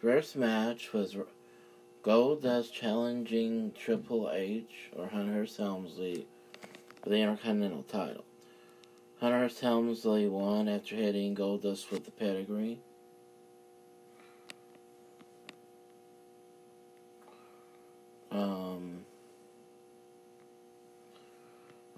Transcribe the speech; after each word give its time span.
First 0.00 0.34
match 0.34 0.92
was 0.92 1.16
Goldust 2.02 2.72
challenging 2.72 3.70
Triple 3.78 4.32
H 4.32 4.90
or 4.96 5.06
Hunter 5.06 5.46
Helmsley 5.56 6.26
for 7.00 7.10
the 7.10 7.18
Intercontinental 7.18 7.84
title. 7.84 8.24
Hunter 9.20 9.48
Helmsley 9.60 10.26
won 10.26 10.66
after 10.66 10.96
hitting 10.96 11.36
Goldust 11.36 11.92
with 11.92 12.04
the 12.04 12.10
pedigree. 12.10 12.80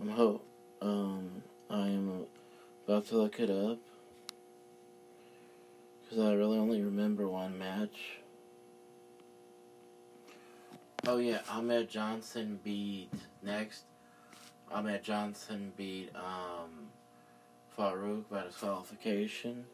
I'm 0.02 0.09
hope. 0.09 0.45
Um, 0.80 1.30
I'm 1.70 2.27
about 2.88 3.06
to 3.06 3.19
look 3.19 3.38
it 3.38 3.51
up 3.51 3.79
because 6.02 6.19
I 6.19 6.33
really 6.33 6.59
only 6.59 6.83
remember 6.83 7.28
one 7.28 7.56
match. 7.56 8.19
Oh 11.06 11.19
yeah, 11.19 11.38
Ahmed 11.48 11.88
Johnson 11.88 12.59
beat 12.65 13.12
next. 13.45 13.84
Ahmed 14.73 15.05
Johnson 15.05 15.73
beat 15.77 16.11
um, 16.16 16.89
Farouk 17.78 18.25
by 18.28 18.42
disqualification. 18.42 19.66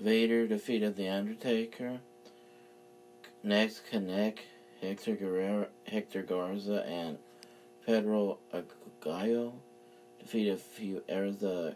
Vader 0.00 0.46
defeated 0.46 0.96
The 0.96 1.08
Undertaker. 1.08 2.00
Next, 3.42 3.82
Canek, 3.90 4.38
Hector 4.80 5.14
Guerrero, 5.14 5.66
Hector 5.86 6.22
Garza, 6.22 6.84
and 6.86 7.18
Perro 7.86 8.38
Aguayo 8.52 9.52
defeated 10.18 10.58
Fuerza 10.58 11.74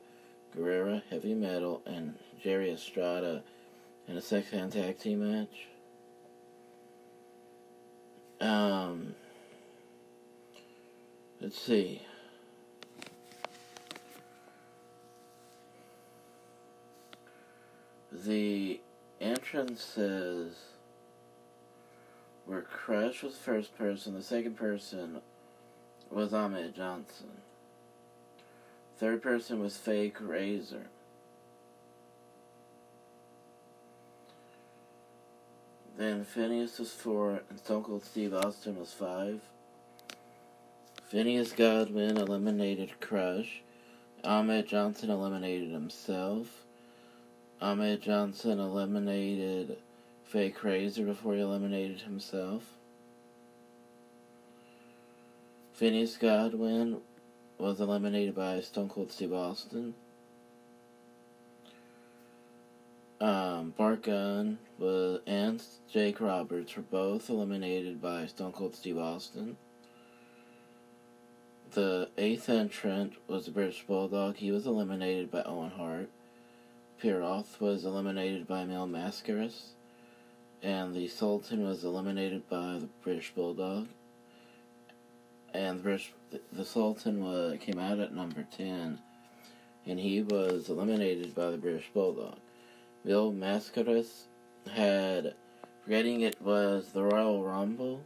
Guerrera, 0.57 1.03
Heavy 1.11 1.35
Metal, 1.35 1.83
and 1.87 2.15
Jerry 2.43 2.71
Estrada 2.71 3.43
in 4.09 4.17
a 4.17 4.21
six-man 4.21 4.71
tag 4.71 4.99
team 4.99 5.31
match. 5.31 5.67
Um, 8.41 9.15
let's 11.41 11.61
see. 11.61 12.03
The 18.23 18.81
entrances 19.21 20.55
were 22.47 22.63
Crush 22.63 23.25
was 23.25 23.37
first 23.37 23.77
person, 23.77 24.15
the 24.15 24.23
second 24.23 24.57
person 24.57 25.21
was 26.11 26.33
Ahmed 26.33 26.77
Johnson. 26.77 27.31
Third 28.99 29.21
person 29.21 29.61
was 29.61 29.77
Fake 29.77 30.19
Razor. 30.21 30.87
Then 35.97 36.25
Phineas 36.25 36.79
was 36.79 36.93
four, 36.93 37.43
and 37.51 37.59
Stone 37.59 37.83
Cold 37.83 38.05
Steve 38.05 38.33
Austin 38.33 38.79
was 38.79 38.93
five. 38.93 39.41
Phineas 41.03 41.51
Godwinn 41.51 42.17
eliminated 42.17 43.01
Crush. 43.01 43.63
Ahmed 44.23 44.69
Johnson 44.69 45.11
eliminated 45.11 45.73
himself. 45.73 46.64
Ahmed 47.61 48.03
Johnson 48.03 48.59
eliminated 48.59 49.79
Fake 50.25 50.63
Razor 50.63 51.05
before 51.05 51.35
he 51.35 51.41
eliminated 51.41 52.01
himself. 52.01 52.65
Phineas 55.73 56.17
Godwinn 56.17 57.01
was 57.59 57.81
eliminated 57.81 58.35
by 58.35 58.61
Stone 58.61 58.89
Cold 58.89 59.11
Steve 59.11 59.33
Austin. 59.33 59.95
Um, 63.21 63.73
Bart 63.77 64.03
Gunn 64.03 64.59
was, 64.79 65.21
and 65.27 65.63
Jake 65.91 66.21
Roberts 66.21 66.77
were 66.77 66.83
both 66.83 67.31
eliminated 67.31 68.03
by 68.03 68.27
Stone 68.27 68.53
Cold 68.53 68.75
Steve 68.75 68.99
Austin. 68.99 69.57
The 71.73 72.09
eighth 72.19 72.49
entrant 72.49 73.15
was 73.27 73.47
the 73.47 73.51
British 73.51 73.83
Bulldog. 73.85 74.37
He 74.37 74.53
was 74.53 74.67
eliminated 74.67 75.31
by 75.31 75.43
Owen 75.43 75.71
Hart. 75.71 76.09
Pierroth 77.05 77.61
was 77.61 77.85
eliminated 77.85 78.49
by 78.49 78.65
Mil 78.65 78.87
Mascaras. 78.87 79.73
And 80.63 80.95
the 80.95 81.07
Sultan 81.07 81.63
was 81.63 81.85
eliminated 81.85 82.49
by 82.49 82.79
the 82.79 82.89
British 83.03 83.31
Bulldog. 83.35 83.89
And 85.53 85.79
the, 85.81 85.83
British, 85.83 86.15
the 86.51 86.65
Sultan 86.65 87.23
was, 87.23 87.59
came 87.61 87.79
out 87.79 87.99
at 87.99 88.15
number 88.15 88.47
10. 88.57 88.99
And 89.85 90.01
he 90.01 90.23
was 90.23 90.71
eliminated 90.71 91.35
by 91.35 91.51
the 91.51 91.59
British 91.59 91.91
Bulldog. 91.93 92.39
Mil 93.05 93.35
Mascaras 93.35 94.23
had, 94.73 95.35
forgetting 95.83 96.23
it 96.23 96.41
was 96.41 96.93
the 96.93 97.03
Royal 97.03 97.45
Rumble, 97.45 98.03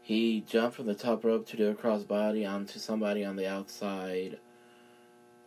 he 0.00 0.40
jumped 0.40 0.76
from 0.76 0.86
the 0.86 0.94
top 0.94 1.22
rope 1.22 1.46
to 1.48 1.56
do 1.58 1.68
a 1.68 1.74
crossbody 1.74 2.48
onto 2.50 2.78
somebody 2.78 3.26
on 3.26 3.36
the 3.36 3.46
outside 3.46 4.38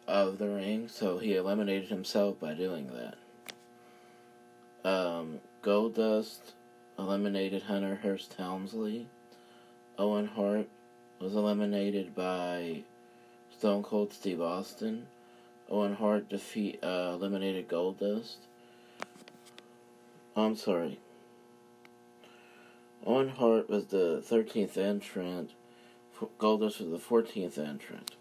of 0.09 0.39
the 0.39 0.49
ring, 0.49 0.87
so 0.87 1.19
he 1.19 1.35
eliminated 1.35 1.89
himself 1.89 2.39
by 2.39 2.55
doing 2.55 2.89
that. 2.93 4.89
Um, 4.89 5.39
Goldust 5.61 6.53
eliminated 6.97 7.63
Hunter 7.63 7.99
Hearst 8.01 8.33
Helmsley. 8.33 9.07
Owen 9.97 10.25
Hart 10.25 10.67
was 11.19 11.35
eliminated 11.35 12.15
by 12.15 12.83
Stone 13.55 13.83
Cold 13.83 14.11
Steve 14.11 14.41
Austin. 14.41 15.05
Owen 15.69 15.93
Hart 15.93 16.27
defeat 16.27 16.79
uh, 16.83 17.11
eliminated 17.13 17.67
Goldust. 17.67 18.37
I'm 20.35 20.55
sorry. 20.55 20.99
Owen 23.05 23.29
Hart 23.29 23.69
was 23.69 23.87
the 23.87 24.23
13th 24.27 24.77
entrant. 24.77 25.51
Goldust 26.39 26.79
was 26.79 26.89
the 26.89 26.97
14th 26.97 27.57
entrant. 27.57 28.11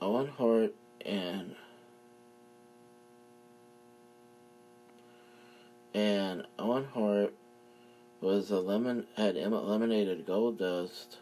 Owen 0.00 0.28
Hart 0.28 0.74
and 1.04 1.54
and 5.94 6.46
Owen 6.58 6.84
Hart 6.92 7.34
was 8.20 8.50
elimin 8.50 9.04
had 9.16 9.36
eliminated 9.36 10.26
Goldust. 10.26 11.16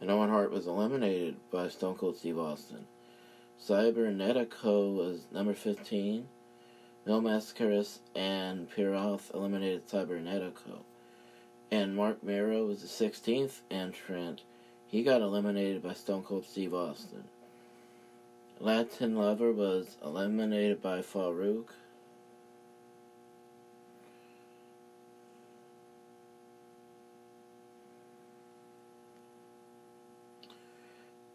And 0.00 0.10
Owen 0.10 0.30
Hart 0.30 0.50
was 0.50 0.66
eliminated 0.66 1.36
by 1.50 1.68
Stone 1.68 1.96
Cold 1.96 2.16
Steve 2.16 2.38
Austin. 2.38 2.86
Cybernetico 3.62 4.94
was 4.96 5.26
number 5.30 5.52
15. 5.52 6.26
Mil 7.04 7.20
Mascaras 7.20 7.98
and 8.14 8.70
Pierroth 8.70 9.34
eliminated 9.34 9.86
Cybernetico. 9.86 10.84
And 11.70 11.94
Mark 11.94 12.22
Mero 12.22 12.66
was 12.66 12.80
the 12.80 13.10
16th 13.10 13.60
entrant. 13.70 14.42
He 14.90 15.04
got 15.04 15.20
eliminated 15.20 15.84
by 15.84 15.92
Stone 15.92 16.24
Cold 16.24 16.44
Steve 16.44 16.74
Austin. 16.74 17.22
Latin 18.58 19.14
Lover 19.14 19.52
was 19.52 19.96
eliminated 20.04 20.82
by 20.82 20.98
Farouk. 20.98 21.66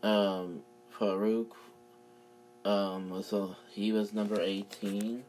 Um, 0.04 0.62
Farouk 0.94 1.52
um, 2.66 3.10
was 3.10 3.32
a, 3.32 3.56
he 3.72 3.94
was 3.94 4.14
number 4.14 4.42
18. 4.42 5.24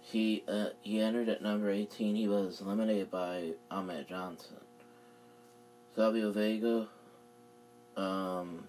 He 0.00 0.42
uh, 0.48 0.70
he 0.80 1.00
entered 1.00 1.28
at 1.28 1.42
number 1.42 1.70
18. 1.70 2.16
He 2.16 2.26
was 2.26 2.60
eliminated 2.60 3.10
by 3.10 3.52
Ahmed 3.70 4.08
Johnson. 4.08 4.67
Savio 5.98 6.30
Vega, 6.30 6.86
um, 7.96 8.68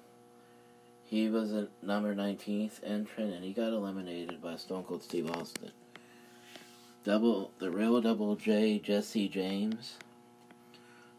he 1.03 1.29
was 1.29 1.51
a 1.51 1.67
number 1.83 2.15
19th 2.15 2.79
entrant, 2.83 3.35
and 3.35 3.43
he 3.43 3.53
got 3.53 3.71
eliminated 3.71 4.41
by 4.41 4.55
Stone 4.55 4.85
Cold 4.85 5.03
Steve 5.03 5.29
Austin. 5.29 5.69
Double 7.03 7.51
the 7.59 7.69
real 7.69 8.01
Double 8.01 8.35
J 8.35 8.79
Jesse 8.79 9.27
James. 9.29 9.97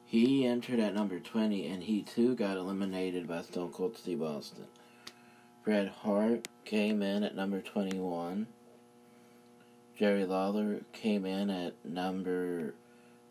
He 0.05 0.45
entered 0.45 0.81
at 0.81 0.95
number 0.95 1.21
20, 1.21 1.69
and 1.69 1.85
he 1.85 2.03
too 2.03 2.35
got 2.35 2.57
eliminated 2.57 3.29
by 3.29 3.43
Stone 3.43 3.71
Cold 3.71 3.97
Steve 3.97 4.21
Austin. 4.21 4.67
Bret 5.63 5.87
Hart 5.87 6.49
came 6.65 7.03
in 7.03 7.23
at 7.23 7.37
number 7.37 7.61
21. 7.61 8.49
Jerry 9.97 10.25
Lawler 10.25 10.81
came 10.93 11.25
in 11.25 11.51
at 11.51 11.75
number 11.85 12.75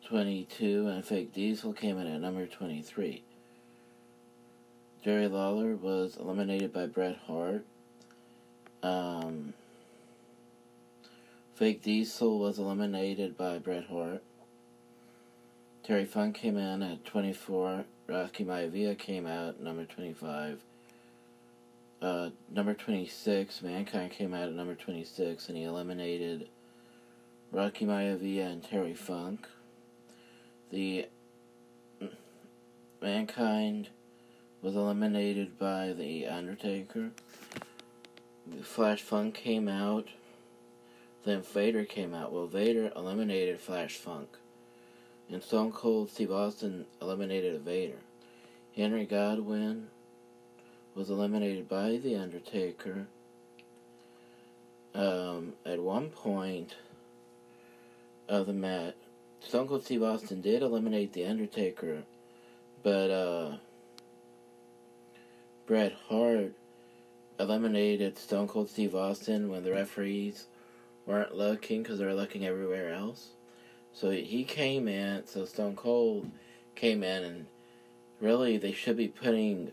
22, 0.08 0.88
and 0.88 1.06
Fake 1.06 1.34
Diesel 1.34 1.74
came 1.74 1.98
in 1.98 2.08
at 2.08 2.22
number 2.22 2.46
23. 2.46 3.24
Jerry 5.04 5.28
Lawler 5.28 5.76
was 5.76 6.18
eliminated 6.18 6.74
by 6.74 6.86
Bret 6.88 7.18
Hart. 7.28 7.66
Um, 8.84 9.54
Fake 11.56 11.82
Diesel 11.82 12.40
was 12.40 12.60
eliminated 12.60 13.38
by 13.38 13.60
Bret 13.60 13.86
Hart. 13.88 14.24
Terry 15.84 16.06
Funk 16.06 16.36
came 16.36 16.58
in 16.58 16.84
at 16.84 17.04
24. 17.06 17.86
Rocky 18.08 18.46
Maivia 18.46 18.98
came 18.98 19.26
out 19.26 19.60
number 19.60 19.86
25. 19.86 20.62
Uh, 22.02 22.30
number 22.50 22.74
26, 22.74 23.62
Mankind 23.62 24.12
came 24.12 24.34
out 24.34 24.48
at 24.48 24.54
number 24.54 24.76
26, 24.76 25.50
and 25.50 25.58
he 25.58 25.64
eliminated 25.64 26.48
Rocky 27.52 27.86
Maivia 27.86 28.46
and 28.52 28.64
Terry 28.64 28.94
Funk. 28.94 29.48
The 30.72 31.08
Mankind 33.02 33.90
was 34.62 34.76
eliminated 34.76 35.58
by 35.58 35.94
The 35.94 36.28
Undertaker. 36.28 37.12
Flash 38.62 39.02
Funk 39.02 39.34
came 39.36 39.68
out. 39.68 40.10
Then 41.26 41.42
Vader 41.42 41.86
came 41.86 42.14
out. 42.14 42.32
Well, 42.32 42.46
Vader 42.46 42.92
eliminated 42.96 43.60
Flash 43.60 43.96
Funk. 43.96 44.30
And 45.32 45.42
Stone 45.42 45.72
Cold 45.72 46.10
Steve 46.10 46.32
Austin 46.32 46.86
eliminated 47.02 47.62
Vader. 47.62 48.00
Henry 48.76 49.06
Godwinn 49.06 49.88
was 50.94 51.10
eliminated 51.10 51.68
by 51.68 51.98
The 51.98 52.16
Undertaker. 52.16 53.08
Um, 54.94 55.54
at 55.66 55.80
one 55.80 56.10
point 56.10 56.76
of 58.28 58.48
the 58.48 58.54
match, 58.54 58.96
Stone 59.42 59.68
Cold 59.68 59.84
Steve 59.84 60.04
Austin 60.04 60.42
did 60.42 60.62
eliminate 60.62 61.14
The 61.14 61.26
Undertaker, 61.26 62.04
but 62.84 63.10
uh, 63.10 63.58
Bret 65.66 65.94
Hart 66.08 66.54
eliminated 67.40 68.18
Stone 68.18 68.48
Cold 68.48 68.70
Steve 68.70 68.96
Austin 68.96 69.50
when 69.50 69.64
the 69.64 69.72
referees 69.72 70.48
weren't 71.06 71.36
looking 71.36 71.82
because 71.82 72.00
they 72.00 72.06
were 72.06 72.14
looking 72.14 72.46
everywhere 72.46 72.94
else. 72.94 73.30
So 73.94 74.12
he 74.12 74.44
came 74.44 74.88
in, 74.88 75.26
so 75.26 75.46
Stone 75.46 75.76
Cold 75.76 76.30
came 76.76 77.04
in, 77.04 77.24
and 77.24 77.46
really 78.20 78.58
they 78.58 78.72
should 78.72 78.98
be 78.98 79.08
putting 79.08 79.72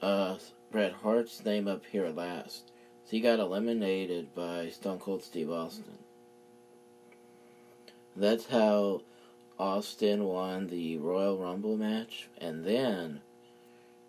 uh, 0.00 0.36
Bret 0.70 0.92
Hart's 0.92 1.44
name 1.44 1.66
up 1.66 1.84
here 1.86 2.08
last. 2.10 2.70
So 3.04 3.10
he 3.12 3.20
got 3.20 3.40
eliminated 3.40 4.34
by 4.34 4.68
Stone 4.68 4.98
Cold 4.98 5.22
Steve 5.22 5.50
Austin. 5.50 5.98
That's 8.18 8.46
how 8.46 9.02
Austin 9.60 10.24
won 10.24 10.66
the 10.66 10.98
Royal 10.98 11.38
Rumble 11.38 11.76
match. 11.76 12.28
And 12.38 12.64
then, 12.64 13.20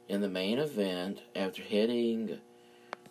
in 0.07 0.21
the 0.21 0.29
main 0.29 0.57
event, 0.57 1.21
after 1.35 1.61
hitting 1.61 2.39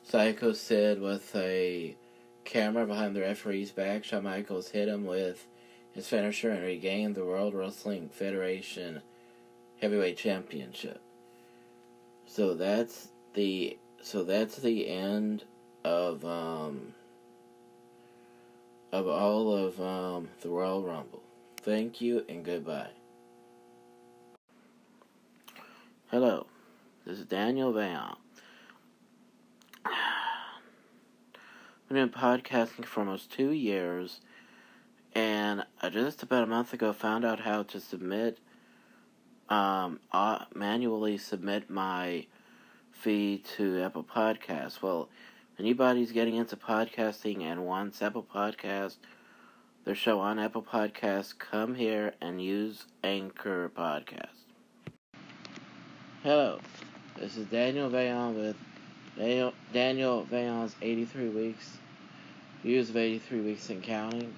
Psycho 0.02 0.52
Sid 0.52 1.00
with 1.00 1.36
a 1.36 1.96
camera 2.44 2.84
behind 2.84 3.14
the 3.14 3.20
referee's 3.20 3.70
back, 3.70 4.02
Shawn 4.02 4.24
Michaels 4.24 4.70
hit 4.70 4.88
him 4.88 5.04
with 5.04 5.46
his 5.92 6.08
finisher 6.08 6.50
and 6.50 6.64
regained 6.64 7.14
the 7.14 7.24
World 7.24 7.54
Wrestling 7.54 8.08
Federation 8.08 9.02
Heavyweight 9.80 10.16
Championship. 10.16 11.00
So 12.26 12.54
that's 12.54 13.08
the 13.34 13.78
so 14.02 14.24
that's 14.24 14.56
the 14.56 14.88
end 14.88 15.44
of 15.84 16.24
um 16.24 16.94
of 18.92 19.06
all 19.06 19.54
of 19.54 19.80
um, 19.80 20.28
the 20.40 20.48
Royal 20.48 20.82
Rumble. 20.82 21.22
Thank 21.58 22.00
you 22.00 22.24
and 22.28 22.44
goodbye. 22.44 22.90
Hello, 26.10 26.46
this 27.04 27.18
is 27.18 27.26
Daniel 27.26 27.72
Van. 27.72 28.14
I've 29.84 29.92
been 31.90 32.08
podcasting 32.08 32.86
for 32.86 33.00
almost 33.00 33.30
two 33.30 33.50
years, 33.50 34.20
and 35.14 35.64
I 35.82 35.90
just 35.90 36.22
about 36.22 36.44
a 36.44 36.46
month 36.46 36.72
ago 36.72 36.94
found 36.94 37.26
out 37.26 37.40
how 37.40 37.64
to 37.64 37.80
submit, 37.80 38.38
um, 39.50 40.00
manually 40.54 41.18
submit 41.18 41.68
my 41.68 42.26
feed 42.90 43.44
to 43.44 43.82
Apple 43.82 44.04
Podcasts. 44.04 44.80
Well, 44.80 45.10
anybody's 45.58 46.12
getting 46.12 46.36
into 46.36 46.56
podcasting 46.56 47.42
and 47.42 47.66
wants 47.66 48.00
Apple 48.00 48.24
Podcast, 48.32 48.96
their 49.84 49.94
show 49.94 50.20
on 50.20 50.38
Apple 50.38 50.62
Podcast, 50.62 51.38
come 51.38 51.74
here 51.74 52.14
and 52.20 52.40
use 52.40 52.86
Anchor 53.02 53.70
Podcast. 53.76 54.28
Hello, 56.22 56.60
this 57.18 57.36
is 57.36 57.46
Daniel 57.46 57.90
Vayon 57.90 58.36
with 58.36 58.56
Daniel, 59.16 59.52
Daniel 59.72 60.26
Vayon's 60.30 60.76
83 60.80 61.28
Weeks, 61.30 61.78
views 62.62 62.90
of 62.90 62.96
83 62.96 63.40
Weeks 63.40 63.68
and 63.70 63.82
Counting. 63.82 64.32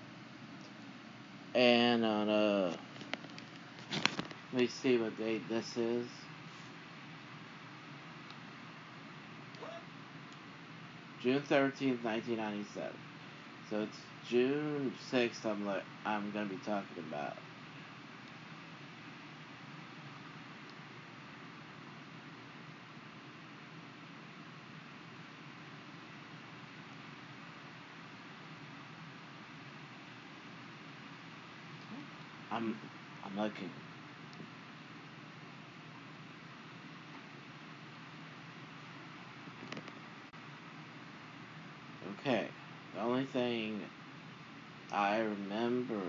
And 1.55 2.05
on, 2.05 2.29
uh, 2.29 2.77
let 4.53 4.61
me 4.63 4.67
see 4.69 4.97
what 4.97 5.19
date 5.19 5.47
this 5.49 5.77
is. 5.77 6.07
June 11.21 11.43
thirteenth, 11.43 12.03
nineteen 12.05 12.39
ninety 12.39 12.65
seven. 12.75 12.97
So 13.71 13.83
it's 13.83 13.99
June 14.29 14.95
sixth. 15.11 15.47
I'm 15.47 15.67
like 15.67 15.85
I'm 16.07 16.33
gonna 16.33 16.47
be 16.47 16.57
talking 16.57 16.99
about. 16.99 17.37
I'm 32.51 32.79
I'm 33.25 33.37
looking. 33.43 33.71
Okay, 42.21 42.49
the 42.95 43.01
only 43.01 43.20
thing 43.33 43.81
I 44.93 45.19
remember 45.19 46.03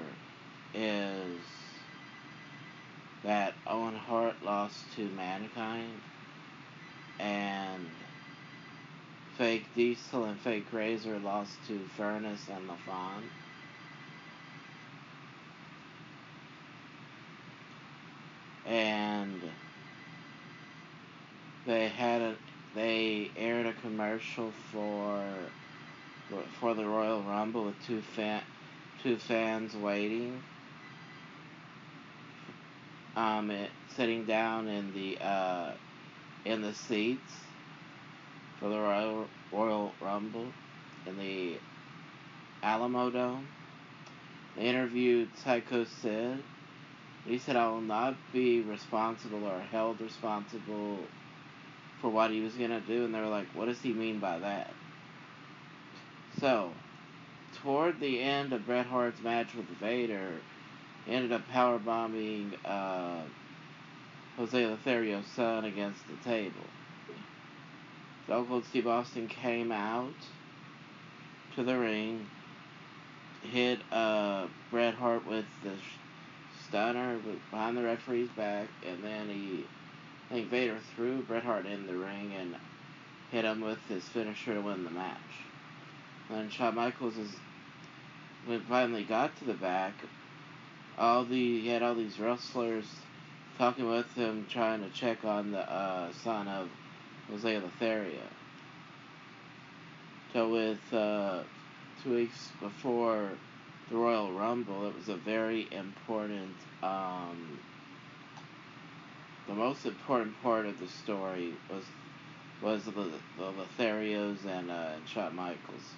is 0.74 1.38
that 3.24 3.54
Owen 3.68 3.96
Hart 3.96 4.36
lost 4.44 4.80
to 4.96 5.08
Mankind 5.10 6.02
and 7.20 7.86
Fake 9.38 9.66
Diesel 9.76 10.26
and 10.26 10.40
Fake 10.40 10.66
Razor 10.72 11.20
lost 11.20 11.54
to 11.68 11.80
Furnas 11.98 12.48
and 12.50 12.68
LaFon. 12.68 13.22
And 18.66 19.42
they 21.68 21.88
had 21.88 22.22
a 22.22 22.36
they 22.74 23.30
aired 23.36 23.66
a 23.66 23.74
commercial 23.74 24.52
for 24.72 25.22
for 26.60 26.74
the 26.74 26.86
Royal 26.86 27.22
Rumble 27.24 27.66
with 27.66 27.86
two 27.86 28.02
fan 28.02 28.42
two 29.04 29.18
fans 29.18 29.74
waiting. 29.76 30.42
Um, 33.16 33.52
it, 33.52 33.70
sitting 33.96 34.26
down 34.26 34.68
in 34.68 34.94
the 34.94 35.18
uh, 35.26 35.72
in 36.46 36.62
the 36.62 36.74
seats 36.74 37.34
for 38.60 38.70
the 38.70 38.78
Royal 38.78 39.28
Royal 39.52 39.94
Rumble 40.02 40.48
in 41.06 41.18
the 41.18 41.58
Alamodome. 42.64 43.44
They 44.56 44.64
interviewed 44.64 45.30
Psycho 45.44 45.86
Sid. 45.86 46.44
He 47.26 47.38
said, 47.38 47.56
"I 47.56 47.68
will 47.70 47.82
not 47.82 48.16
be 48.34 48.62
responsible 48.62 49.46
or 49.46 49.60
held 49.72 50.02
responsible 50.02 51.08
for 52.02 52.10
what 52.10 52.32
he 52.32 52.42
was 52.42 52.54
gonna 52.54 52.82
do." 52.82 53.06
And 53.06 53.14
they 53.14 53.20
were 53.20 53.28
like, 53.28 53.48
"What 53.56 53.66
does 53.66 53.82
he 53.82 53.94
mean 53.94 54.20
by 54.20 54.40
that?" 54.40 54.74
So, 56.40 56.72
toward 57.62 58.00
the 58.00 58.22
end 58.22 58.54
of 58.54 58.66
Bret 58.66 58.86
Hart's 58.86 59.22
match 59.22 59.54
with 59.56 59.68
Vader, 59.80 60.40
he 61.06 61.14
ended 61.14 61.32
up 61.32 61.48
powerbombing 61.50 62.54
uh, 62.66 63.24
Jose 64.38 64.64
Lothario's 64.64 65.28
son 65.28 65.66
against 65.66 66.02
the 66.08 66.16
table. 66.28 66.66
Stone 68.26 68.48
Cold 68.48 68.66
Steve 68.66 68.88
Austin 68.88 69.28
came 69.28 69.72
out 69.72 70.14
to 71.56 71.64
the 71.64 71.78
ring, 71.78 72.28
hit 73.42 73.80
uh, 73.92 74.48
Bret 74.70 74.94
Hart 74.94 75.28
with 75.28 75.46
the 75.64 75.74
stunner 76.68 77.20
behind 77.52 77.78
the 77.78 77.84
referee's 77.84 78.30
back, 78.30 78.70
and 78.88 79.04
then 79.04 79.28
he, 79.28 79.66
I 80.30 80.36
think 80.36 80.50
Vader 80.50 80.78
threw 80.96 81.22
Bret 81.24 81.44
Hart 81.44 81.66
in 81.66 81.88
the 81.88 81.96
ring 81.96 82.34
and 82.40 82.56
hit 83.32 83.44
him 83.44 83.62
with 83.62 83.80
his 83.90 84.04
finisher 84.06 84.54
to 84.54 84.62
win 84.62 84.86
the 84.86 84.92
match. 84.92 85.18
And 86.32 86.40
then 86.40 86.50
Shawn 86.50 86.76
Michaels 86.76 87.18
is, 87.18 87.36
when 88.46 88.62
finally 88.62 89.04
got 89.04 89.38
to 89.40 89.46
the 89.46 89.54
back, 89.54 89.94
all 90.98 91.26
the 91.26 91.60
he 91.60 91.68
had 91.68 91.84
all 91.84 91.94
these 91.94 92.20
wrestlers 92.20 92.86
talking 93.58 93.86
with 93.90 94.10
him, 94.16 94.48
trying 94.50 94.82
to 94.82 94.90
check 94.92 95.26
on 95.26 95.52
the 95.52 95.60
uh, 95.60 96.10
son 96.24 96.48
of 96.48 96.70
Jose 97.30 97.60
Lothario. 97.60 98.22
So 100.32 100.50
with 100.50 100.94
uh, 100.94 101.42
two 102.02 102.16
weeks 102.16 102.50
before 102.62 103.32
the 103.90 103.98
Royal 103.98 104.32
Rumble, 104.32 104.88
it 104.88 104.96
was 104.96 105.10
a 105.10 105.18
very 105.18 105.68
important, 105.70 106.56
um, 106.82 107.60
the 109.50 109.54
most 109.54 109.86
important 109.86 110.42
part 110.42 110.66
of 110.66 110.80
the 110.80 110.88
story 110.88 111.54
was 111.70 111.84
was 112.62 112.86
the, 112.86 112.92
the 112.92 113.12
Lotharios 113.40 114.46
and, 114.46 114.70
uh, 114.70 114.92
Shawn 115.08 115.36
Michaels. 115.36 115.96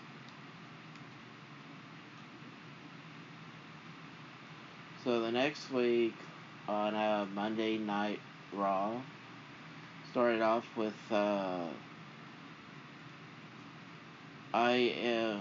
So 5.04 5.20
the 5.20 5.32
next 5.32 5.70
week 5.70 6.14
on 6.70 6.96
a 6.96 7.28
Monday 7.36 7.78
Night 7.78 8.22
Raw, 8.54 8.92
started 10.12 10.42
off 10.42 10.66
with 10.78 10.94
uh, 11.12 11.66
I 14.54 14.94
uh, 15.06 15.40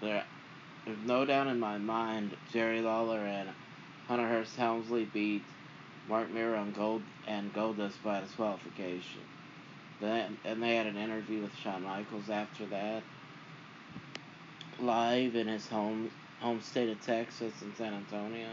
there, 0.00 0.24
there's 0.86 0.98
no 1.06 1.24
doubt 1.24 1.48
in 1.48 1.58
my 1.58 1.76
mind 1.76 2.36
Jerry 2.52 2.80
Lawler 2.80 3.18
and 3.18 3.48
Hunter 4.06 4.28
Hearst 4.28 4.54
Helmsley 4.54 5.04
beat 5.06 5.42
Mark 6.08 6.30
Mero 6.30 6.62
and 6.62 6.72
Gold 6.72 7.02
and 7.26 7.52
Goldust 7.52 8.00
by 8.04 8.20
disqualification. 8.20 9.22
Then 10.00 10.38
and 10.44 10.62
they 10.62 10.76
had 10.76 10.86
an 10.86 10.96
interview 10.96 11.42
with 11.42 11.56
Shawn 11.56 11.82
Michaels 11.82 12.30
after 12.30 12.64
that, 12.66 13.02
live 14.80 15.34
in 15.34 15.48
his 15.48 15.66
home 15.66 16.12
home 16.40 16.60
state 16.60 16.88
of 16.88 17.00
Texas 17.00 17.52
in 17.62 17.74
San 17.76 17.94
Antonio. 17.94 18.48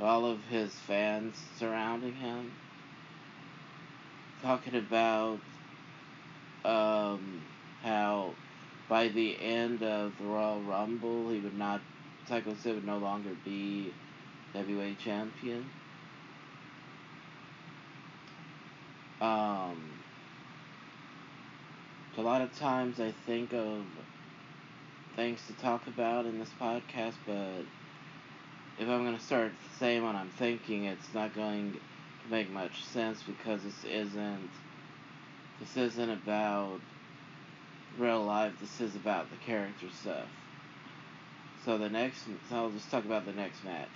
All 0.00 0.24
of 0.24 0.42
his 0.44 0.72
fans 0.72 1.36
surrounding 1.58 2.14
him, 2.14 2.50
talking 4.42 4.74
about 4.74 5.38
um, 6.64 7.42
how 7.82 8.34
by 8.88 9.08
the 9.08 9.40
end 9.40 9.82
of 9.82 10.12
the 10.18 10.24
Royal 10.24 10.60
Rumble 10.62 11.30
he 11.30 11.38
would 11.38 11.56
not 11.56 11.80
Psycho 12.28 12.54
Sid 12.54 12.74
would 12.74 12.86
no 12.86 12.98
longer 12.98 13.30
be 13.44 13.92
heavyweight 14.52 14.98
champion. 14.98 15.68
Um, 19.20 19.80
a 22.16 22.20
lot 22.20 22.42
of 22.42 22.56
times 22.58 23.00
I 23.00 23.12
think 23.26 23.52
of 23.52 23.84
things 25.16 25.40
to 25.46 25.52
talk 25.54 25.86
about 25.86 26.26
in 26.26 26.38
this 26.38 26.50
podcast, 26.60 27.14
but 27.26 27.64
if 28.78 28.88
I'm 28.88 29.04
going 29.04 29.16
to 29.16 29.22
start 29.22 29.52
saying 29.78 30.02
what 30.02 30.14
I'm 30.14 30.30
thinking, 30.30 30.84
it's 30.84 31.14
not 31.14 31.34
going 31.34 31.72
to 31.72 32.30
make 32.30 32.50
much 32.50 32.84
sense 32.84 33.22
because 33.22 33.62
this 33.62 33.84
isn't 33.84 34.50
this 35.60 35.76
isn't 35.76 36.10
about 36.10 36.80
real 37.98 38.24
life. 38.24 38.52
This 38.60 38.80
is 38.80 38.96
about 38.96 39.30
the 39.30 39.36
character 39.36 39.86
stuff. 40.00 40.26
So 41.64 41.78
the 41.78 41.88
next, 41.88 42.24
so 42.48 42.56
I'll 42.56 42.70
just 42.70 42.90
talk 42.90 43.04
about 43.04 43.26
the 43.26 43.32
next 43.32 43.64
match. 43.64 43.88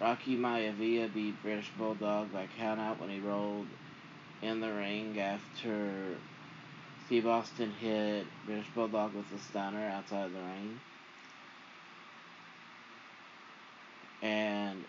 Rocky 0.00 0.36
Maivia 0.36 1.12
beat 1.12 1.40
British 1.42 1.70
Bulldog 1.78 2.32
by 2.32 2.48
countout 2.58 2.98
when 2.98 3.10
he 3.10 3.20
rolled 3.20 3.66
in 4.42 4.60
the 4.60 4.72
ring 4.72 5.18
after 5.20 6.16
Steve 7.06 7.28
Austin 7.28 7.70
hit 7.70 8.26
British 8.46 8.66
Bulldog 8.74 9.14
with 9.14 9.32
a 9.32 9.38
stunner 9.38 9.88
outside 9.90 10.28
the 10.34 10.40
ring. 10.40 10.80
And 14.20 14.84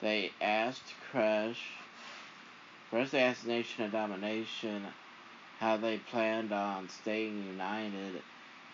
they 0.00 0.30
asked 0.40 0.94
Crush, 1.10 1.60
first 2.92 3.10
they 3.10 3.18
asked 3.18 3.44
Nation 3.44 3.84
of 3.84 3.90
Domination 3.90 4.86
how 5.58 5.76
they 5.76 5.96
planned 5.98 6.52
on 6.52 6.88
staying 6.88 7.44
united 7.44 8.22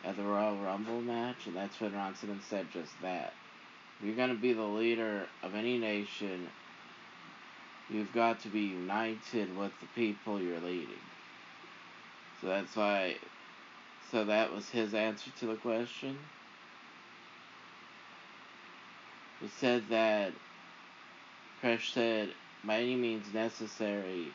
at 0.05 0.19
the 0.19 0.23
Royal 0.23 0.59
Rumble 0.59 1.01
match, 1.01 1.47
and 1.47 1.57
that's 1.57 1.81
when 1.81 1.95
Ron 1.95 2.15
Simmons 2.15 2.45
said 2.51 2.67
just 2.71 2.93
that. 3.01 3.33
If 3.99 4.07
you're 4.07 4.17
going 4.17 4.29
to 4.29 4.35
be 4.35 4.53
the 4.53 4.63
leader 4.63 5.27
of 5.43 5.55
any 5.55 5.79
nation, 5.79 6.49
you've 7.89 8.13
got 8.13 8.41
to 8.41 8.49
be 8.49 8.61
united 8.61 9.57
with 9.57 9.73
the 9.81 9.87
people 9.95 10.39
you're 10.39 10.61
leading. 10.61 11.14
So 12.45 12.51
that's 12.51 12.77
why, 12.77 13.17
so 14.13 14.27
that 14.27 14.53
was 14.53 14.69
his 14.69 14.93
answer 14.93 15.31
to 15.41 15.47
the 15.47 15.55
question. 15.55 16.19
He 19.41 19.49
said 19.49 19.85
that 19.89 20.33
Crush 21.63 21.95
said, 21.95 22.29
by 22.67 22.81
any 22.81 22.97
means 22.97 23.33
necessary, 23.33 24.27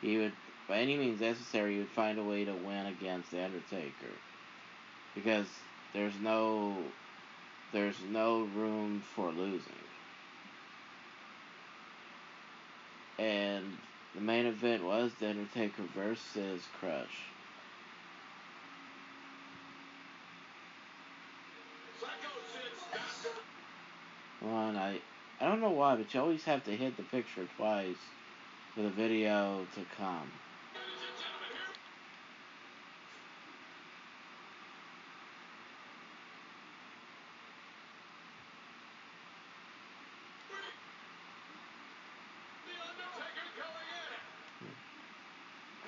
he 0.00 0.18
would, 0.18 0.32
by 0.68 0.78
any 0.78 0.96
means 0.96 1.20
necessary, 1.20 1.74
he 1.74 1.78
would 1.78 1.88
find 1.90 2.18
a 2.18 2.24
way 2.24 2.44
to 2.44 2.52
win 2.52 2.86
against 2.86 3.30
The 3.30 3.44
Undertaker. 3.44 4.10
Because 5.14 5.46
there's 5.94 6.18
no, 6.20 6.76
there's 7.72 8.00
no 8.10 8.48
room 8.56 9.04
for 9.14 9.30
losing. 9.30 9.60
And 13.20 13.64
the 14.16 14.20
main 14.20 14.46
event 14.46 14.82
was 14.82 15.12
The 15.20 15.30
Undertaker 15.30 15.84
versus 15.94 16.62
Crush. 16.80 17.06
One, 24.42 24.76
I 24.76 24.98
I 25.40 25.46
don't 25.46 25.60
know 25.60 25.70
why, 25.70 25.94
but 25.94 26.12
you 26.12 26.20
always 26.20 26.44
have 26.44 26.64
to 26.64 26.76
hit 26.76 26.96
the 26.96 27.04
picture 27.04 27.46
twice 27.56 27.96
for 28.74 28.82
the 28.82 28.90
video 28.90 29.66
to 29.74 29.80
come. 29.96 30.30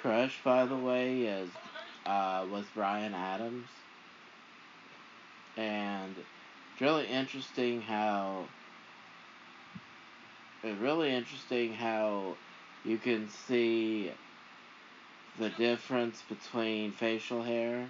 Crush, 0.00 0.38
by 0.44 0.66
the 0.66 0.76
way, 0.76 1.22
is 1.22 1.48
uh, 2.06 2.44
was 2.50 2.66
Brian 2.74 3.14
Adams, 3.14 3.66
and 5.56 6.14
it's 6.74 6.82
really 6.82 7.06
interesting 7.06 7.80
how 7.80 8.44
it's 10.64 10.80
really 10.80 11.14
interesting 11.14 11.72
how 11.72 12.34
you 12.84 12.98
can 12.98 13.28
see 13.28 14.10
the 15.38 15.50
difference 15.50 16.20
between 16.28 16.90
facial 16.90 17.42
hair 17.42 17.88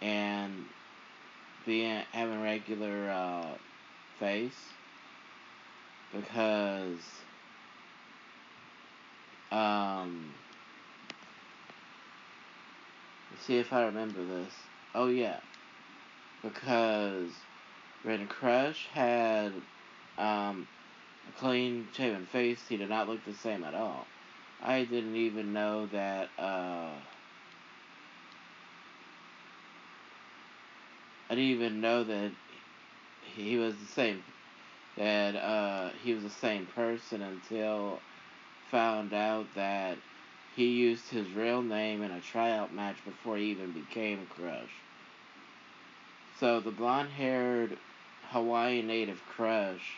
and 0.00 0.52
being 1.64 2.00
having 2.12 2.40
regular 2.42 3.10
uh, 3.10 3.46
face 4.20 4.68
because 6.12 7.00
um 9.50 10.30
let's 13.32 13.46
see 13.46 13.58
if 13.58 13.72
I 13.72 13.84
remember 13.84 14.24
this. 14.24 14.52
Oh 14.94 15.08
yeah. 15.08 15.40
Because 16.42 17.30
when 18.06 18.28
Crush 18.28 18.86
had 18.94 19.52
um 20.16 20.66
a 21.28 21.40
clean 21.40 21.88
shaven 21.92 22.24
face, 22.26 22.60
he 22.68 22.76
did 22.76 22.88
not 22.88 23.08
look 23.08 23.24
the 23.24 23.34
same 23.34 23.64
at 23.64 23.74
all. 23.74 24.06
I 24.62 24.84
didn't 24.84 25.16
even 25.16 25.52
know 25.52 25.86
that 25.86 26.28
uh 26.38 26.92
I 31.28 31.34
didn't 31.34 31.50
even 31.50 31.80
know 31.80 32.04
that 32.04 32.30
he 33.34 33.56
was 33.56 33.74
the 33.76 33.86
same 33.86 34.22
that 34.96 35.34
uh 35.34 35.90
he 36.04 36.14
was 36.14 36.22
the 36.22 36.30
same 36.30 36.66
person 36.66 37.22
until 37.22 37.98
found 38.70 39.12
out 39.12 39.46
that 39.56 39.98
he 40.54 40.66
used 40.66 41.08
his 41.10 41.28
real 41.32 41.60
name 41.60 42.02
in 42.02 42.12
a 42.12 42.20
tryout 42.20 42.72
match 42.72 42.96
before 43.04 43.36
he 43.36 43.50
even 43.50 43.72
became 43.72 44.26
Crush. 44.26 44.70
So 46.38 46.60
the 46.60 46.70
blonde 46.70 47.10
haired 47.10 47.76
Hawaiian 48.30 48.86
native 48.86 49.20
Crush 49.34 49.94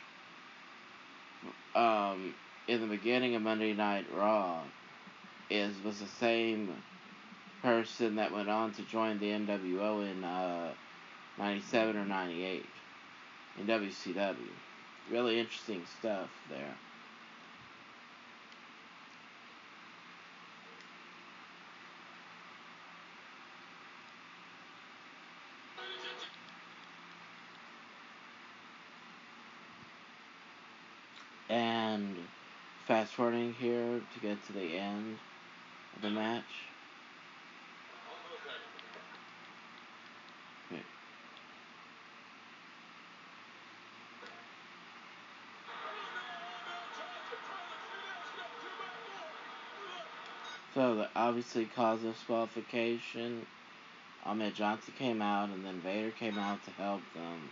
um, 1.75 2.35
in 2.67 2.81
the 2.81 2.87
beginning 2.87 3.35
of 3.35 3.43
Monday 3.43 3.73
Night 3.73 4.07
Raw 4.15 4.63
is 5.51 5.75
was 5.85 5.99
the 6.01 6.07
same 6.07 6.75
person 7.63 8.17
that 8.17 8.33
went 8.33 8.49
on 8.49 8.73
to 8.73 8.83
join 8.83 9.19
the 9.19 9.27
NWO 9.27 10.11
in 10.11 10.23
uh, 10.25 10.73
97 11.39 11.97
or 11.97 12.05
98. 12.05 12.65
in 13.59 13.67
WCW. 13.67 14.37
Really 15.11 15.39
interesting 15.41 15.83
stuff 15.99 16.29
there. 16.51 16.75
And 31.49 32.17
fast 32.87 33.14
forwarding 33.14 33.55
here 33.55 34.00
to 34.14 34.21
get 34.21 34.45
to 34.47 34.52
the 34.52 34.76
end 34.76 35.19
of 35.97 36.02
the 36.02 36.11
match. 36.11 36.45
So 50.78 50.95
that 50.95 51.11
obviously 51.17 51.64
caused 51.64 52.05
disqualification. 52.05 53.47
Ahmed 54.25 54.55
Johnson 54.55 54.95
came 54.97 55.21
out 55.21 55.49
and 55.49 55.64
then 55.64 55.81
Vader 55.81 56.12
came 56.12 56.38
out 56.38 56.64
to 56.67 56.71
help 56.71 57.00
them. 57.14 57.49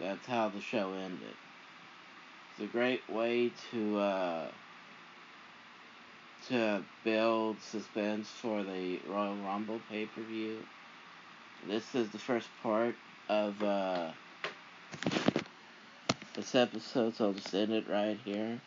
That's 0.00 0.26
how 0.26 0.48
the 0.48 0.60
show 0.60 0.92
ended. 0.92 1.36
It's 2.58 2.68
a 2.68 2.76
great 2.76 3.08
way 3.08 3.52
to 3.70 3.98
uh, 3.98 4.48
to 6.48 6.82
build 7.04 7.62
suspense 7.62 8.28
for 8.28 8.64
the 8.64 8.98
Royal 9.08 9.36
Rumble 9.36 9.80
pay 9.88 10.06
per 10.06 10.22
view. 10.22 10.56
This 11.68 11.94
is 11.94 12.10
the 12.10 12.18
first 12.18 12.48
part 12.60 12.96
of 13.28 13.62
uh, 13.62 14.10
this 16.34 16.56
episode, 16.56 17.14
so 17.14 17.26
I'll 17.26 17.32
just 17.32 17.54
end 17.54 17.70
it 17.70 17.88
right 17.88 18.18
here. 18.24 18.60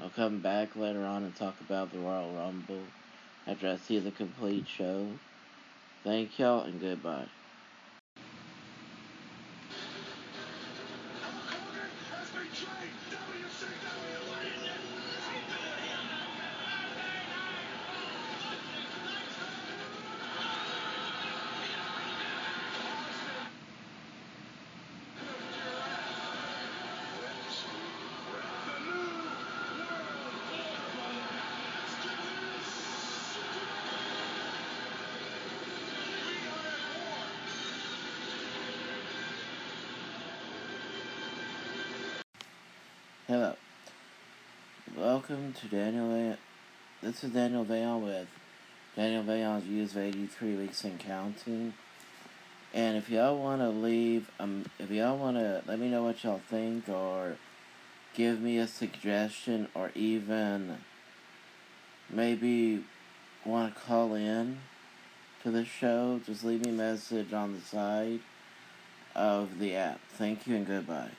I'll 0.00 0.10
come 0.10 0.40
back 0.40 0.74
later 0.74 1.04
on 1.04 1.22
and 1.22 1.36
talk 1.36 1.54
about 1.60 1.92
the 1.92 2.00
Royal 2.00 2.32
Rumble 2.32 2.82
after 3.46 3.68
I 3.68 3.76
see 3.76 4.00
the 4.00 4.10
complete 4.10 4.66
show. 4.66 5.06
Thank 6.02 6.40
y'all 6.40 6.62
and 6.62 6.80
goodbye. 6.80 7.26
Hello. 43.28 43.56
Welcome 44.96 45.52
to 45.54 45.66
Daniel. 45.66 46.14
A- 46.14 46.38
this 47.02 47.24
is 47.24 47.32
Daniel 47.32 47.64
Vayon 47.64 48.00
with 48.04 48.28
Daniel 48.94 49.24
Vayon's 49.24 49.64
views 49.64 49.96
of 49.96 50.02
83 50.04 50.54
weeks 50.54 50.84
and 50.84 51.00
counting. 51.00 51.74
And 52.72 52.96
if 52.96 53.10
y'all 53.10 53.36
want 53.36 53.62
to 53.62 53.68
leave, 53.70 54.30
um, 54.38 54.66
if 54.78 54.92
y'all 54.92 55.18
want 55.18 55.38
to 55.38 55.60
let 55.66 55.80
me 55.80 55.88
know 55.88 56.04
what 56.04 56.22
y'all 56.22 56.40
think 56.48 56.88
or 56.88 57.36
give 58.14 58.40
me 58.40 58.58
a 58.58 58.68
suggestion 58.68 59.66
or 59.74 59.90
even 59.96 60.76
maybe 62.08 62.84
want 63.44 63.74
to 63.74 63.80
call 63.80 64.14
in 64.14 64.60
to 65.42 65.50
the 65.50 65.64
show, 65.64 66.20
just 66.24 66.44
leave 66.44 66.64
me 66.64 66.70
a 66.70 66.74
message 66.74 67.32
on 67.32 67.54
the 67.54 67.60
side 67.60 68.20
of 69.16 69.58
the 69.58 69.74
app. 69.74 69.98
Thank 70.16 70.46
you 70.46 70.54
and 70.54 70.64
goodbye. 70.64 71.10